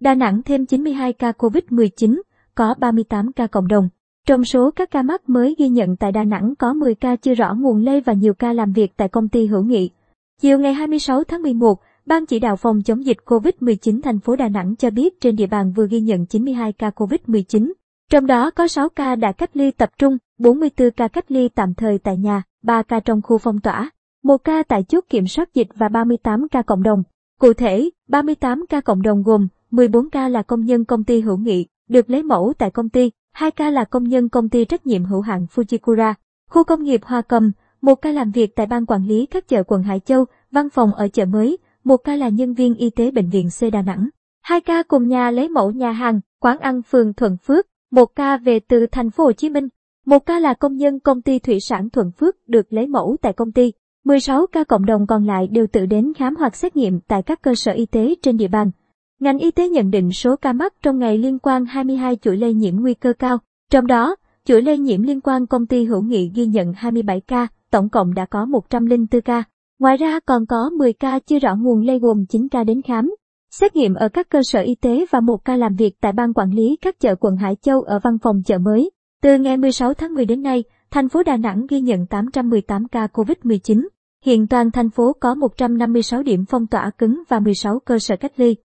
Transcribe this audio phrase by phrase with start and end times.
[0.00, 2.20] Đà Nẵng thêm 92 ca COVID-19,
[2.54, 3.88] có 38 ca cộng đồng.
[4.26, 7.34] Trong số các ca mắc mới ghi nhận tại Đà Nẵng có 10 ca chưa
[7.34, 9.90] rõ nguồn lây và nhiều ca làm việc tại công ty hữu nghị.
[10.40, 14.48] Chiều ngày 26 tháng 11, Ban chỉ đạo phòng chống dịch COVID-19 thành phố Đà
[14.48, 17.72] Nẵng cho biết trên địa bàn vừa ghi nhận 92 ca COVID-19.
[18.10, 21.74] Trong đó có 6 ca đã cách ly tập trung, 44 ca cách ly tạm
[21.74, 23.90] thời tại nhà, 3 ca trong khu phong tỏa,
[24.22, 27.02] 1 ca tại chốt kiểm soát dịch và 38 ca cộng đồng.
[27.40, 31.36] Cụ thể, 38 ca cộng đồng gồm 14 ca là công nhân công ty hữu
[31.36, 34.86] nghị, được lấy mẫu tại công ty, 2 ca là công nhân công ty trách
[34.86, 36.14] nhiệm hữu hạn Fujikura,
[36.50, 39.62] khu công nghiệp Hoa Cầm, một ca làm việc tại ban quản lý các chợ
[39.62, 43.10] quận Hải Châu, văn phòng ở chợ mới, một ca là nhân viên y tế
[43.10, 44.08] bệnh viện C Đà Nẵng.
[44.42, 48.36] Hai ca cùng nhà lấy mẫu nhà hàng, quán ăn phường Thuận Phước, một ca
[48.36, 49.68] về từ thành phố Hồ Chí Minh,
[50.06, 53.32] một ca là công nhân công ty thủy sản Thuận Phước được lấy mẫu tại
[53.32, 53.72] công ty.
[54.04, 57.42] 16 ca cộng đồng còn lại đều tự đến khám hoặc xét nghiệm tại các
[57.42, 58.70] cơ sở y tế trên địa bàn.
[59.20, 62.54] Ngành y tế nhận định số ca mắc trong ngày liên quan 22 chuỗi lây
[62.54, 63.38] nhiễm nguy cơ cao.
[63.70, 67.48] Trong đó, chuỗi lây nhiễm liên quan công ty hữu nghị ghi nhận 27 ca,
[67.70, 69.42] tổng cộng đã có 104 ca.
[69.78, 73.14] Ngoài ra còn có 10 ca chưa rõ nguồn lây gồm 9 ca đến khám,
[73.50, 76.32] xét nghiệm ở các cơ sở y tế và một ca làm việc tại ban
[76.34, 78.90] quản lý các chợ quận Hải Châu ở văn phòng chợ mới.
[79.22, 83.06] Từ ngày 16 tháng 10 đến nay, thành phố Đà Nẵng ghi nhận 818 ca
[83.12, 83.88] COVID-19.
[84.24, 88.32] Hiện toàn thành phố có 156 điểm phong tỏa cứng và 16 cơ sở cách
[88.36, 88.56] ly.